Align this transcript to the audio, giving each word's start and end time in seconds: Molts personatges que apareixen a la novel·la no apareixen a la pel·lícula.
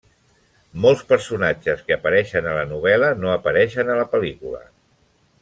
Molts 0.85 1.03
personatges 1.11 1.83
que 1.89 1.97
apareixen 1.97 2.47
a 2.53 2.57
la 2.61 2.65
novel·la 2.73 3.13
no 3.21 3.31
apareixen 3.35 3.93
a 3.93 3.99
la 4.01 4.09
pel·lícula. 4.17 4.65